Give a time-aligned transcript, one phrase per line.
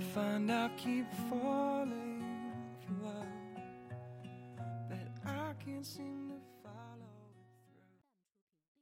[0.00, 2.22] find I keep falling
[2.80, 3.26] for love
[4.88, 7.10] that I can't seem to follow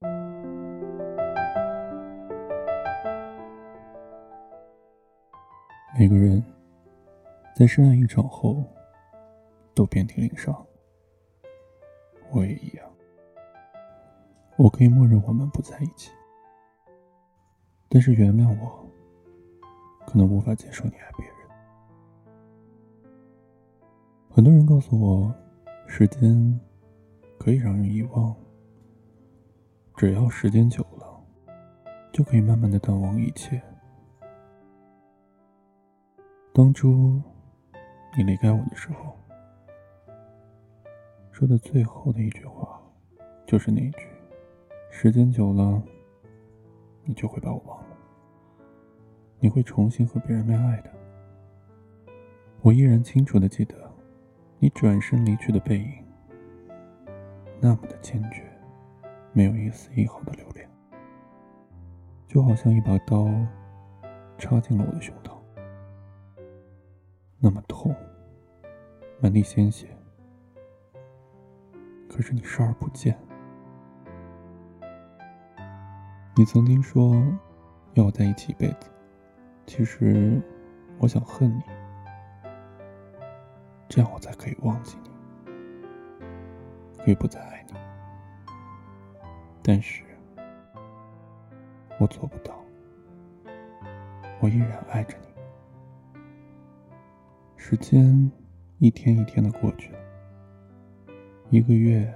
[0.00, 0.08] through.
[5.98, 6.42] 每个人
[7.54, 8.64] 在深爱一场后。
[9.72, 10.66] 都遍体鳞伤，
[12.32, 12.86] 我也一样。
[14.58, 16.10] 我可以默认我们不在一起，
[17.88, 18.79] 但是原谅我，
[20.10, 21.36] 可能无法接受你爱别人。
[24.28, 25.32] 很多人告诉我，
[25.86, 26.60] 时间
[27.38, 28.34] 可以让人遗忘，
[29.96, 31.22] 只要时间久了，
[32.12, 33.62] 就可以慢慢的淡忘一切。
[36.52, 37.22] 当初
[38.16, 39.16] 你离开我的时候。
[41.30, 42.82] 说的最后的一句话，
[43.46, 44.00] 就是那一句
[44.90, 45.82] ：“时间久了，
[47.04, 47.89] 你就会把我忘了，
[49.40, 50.90] 你会重新和别人恋爱的。”
[52.62, 53.74] 我依然清楚的记得，
[54.58, 56.04] 你转身离去的背影，
[57.58, 58.44] 那么的坚决，
[59.32, 60.68] 没有一丝一毫的留恋，
[62.26, 63.26] 就好像一把刀
[64.36, 65.32] 插进了我的胸膛，
[67.38, 67.94] 那么痛，
[69.20, 69.88] 满地鲜血。
[72.10, 73.16] 可是你视而不见。
[76.36, 77.14] 你曾经说
[77.94, 78.90] 要我在一起一辈子，
[79.70, 80.42] 其实
[80.98, 81.62] 我想恨你，
[83.88, 85.10] 这样我才可以忘记你，
[86.98, 87.74] 可以不再爱你。
[89.62, 90.02] 但是，
[92.00, 92.60] 我做不到，
[94.40, 96.20] 我依然爱着你。
[97.56, 98.28] 时间
[98.80, 99.94] 一天一天的过去。
[101.50, 102.12] 一个月，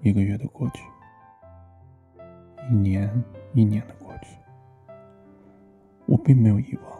[0.00, 0.82] 一个月的过去；
[2.68, 3.08] 一年，
[3.54, 4.05] 一年的过。
[6.06, 6.98] 我并没有遗忘，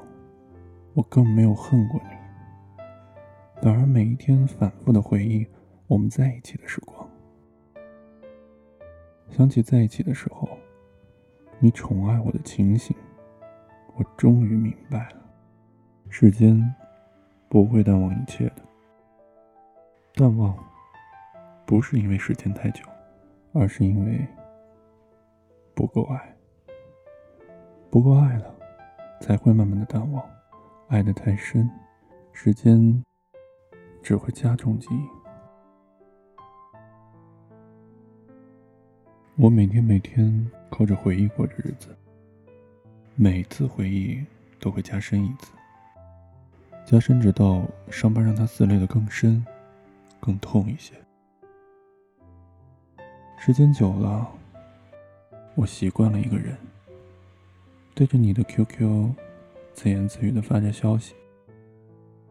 [0.94, 2.16] 我更没有恨过你。
[3.62, 5.46] 反而每一天反复的回忆
[5.86, 7.08] 我们在一起的时光，
[9.30, 10.48] 想起在一起的时候，
[11.58, 12.94] 你宠爱我的情形，
[13.94, 15.24] 我终于明白了：
[16.08, 16.74] 时间
[17.48, 18.62] 不会淡忘一切的，
[20.14, 20.54] 淡忘。
[21.64, 22.84] 不是因为时间太久，
[23.52, 24.24] 而是因为
[25.74, 26.36] 不够爱，
[27.90, 28.54] 不够爱了，
[29.21, 30.25] 才会慢慢的淡忘。
[30.88, 31.69] 爱的太深，
[32.32, 33.03] 时间
[34.03, 35.09] 只会加重记忆。
[39.37, 41.94] 我每天每天靠着回忆过着日子，
[43.15, 44.25] 每次回忆
[44.59, 45.53] 都会加深一次，
[46.87, 49.44] 加深直到伤疤让它撕裂的更深，
[50.21, 50.94] 更痛一些。
[53.38, 54.27] 时间久了，
[55.54, 56.56] 我习惯了一个人
[57.96, 59.10] 对着你的 QQ
[59.72, 61.14] 自言自语的发着消息。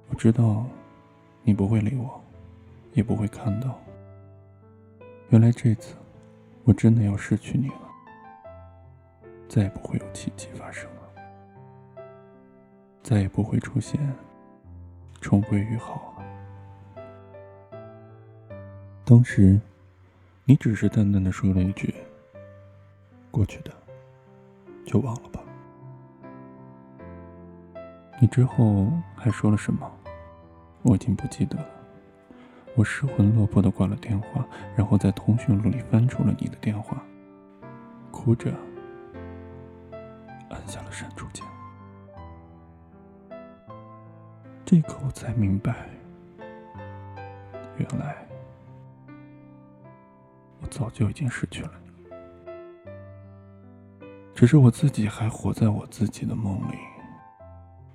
[0.09, 0.63] 我知道
[1.41, 2.21] 你不会理我，
[2.93, 3.81] 也不会看到。
[5.29, 5.95] 原来这次
[6.65, 7.89] 我真的要失去你了，
[9.49, 12.03] 再也不会有奇迹发生了，
[13.01, 13.99] 再也不会出现
[15.19, 17.81] 重归于好了。
[19.03, 19.59] 当时。
[20.47, 21.91] 你只是淡淡的说了一句
[23.31, 23.71] ：“过去的，
[24.85, 25.34] 就忘了吧。”
[28.19, 29.91] 你之后还说了什么？
[30.83, 31.65] 我已经不记得了。
[32.75, 34.45] 我失魂落魄的挂了电话，
[34.75, 37.01] 然后在通讯录里翻出了你的电话，
[38.11, 38.53] 哭着
[40.49, 41.45] 按下了删除键。
[44.65, 45.87] 这一刻，我才明白，
[47.77, 48.15] 原来
[50.61, 50.67] 我。
[50.67, 51.91] 早就已经失去了你，
[54.33, 56.75] 只是我自己还活在我自己的梦里，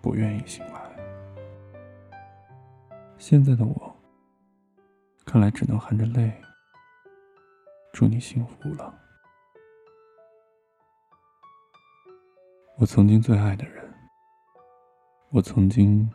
[0.03, 0.81] 不愿意醒来。
[3.19, 3.97] 现在的我，
[5.27, 6.33] 看来只能含着泪
[7.93, 8.99] 祝你幸福了。
[12.79, 13.93] 我曾经最爱的人，
[15.29, 16.11] 我曾经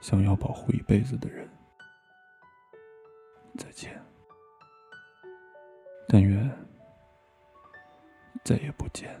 [0.00, 1.50] 想要保护一辈子的人，
[3.58, 4.00] 再见。
[6.06, 6.48] 但愿
[8.44, 9.20] 再也不见。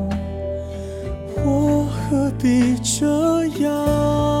[1.51, 4.40] 我何必这样？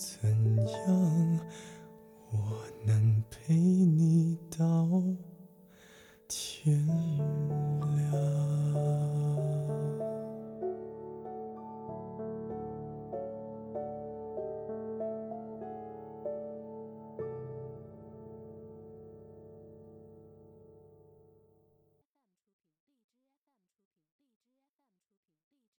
[0.00, 1.40] 怎样？
[2.32, 4.88] 我能陪你到